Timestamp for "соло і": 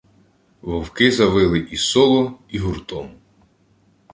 1.77-2.59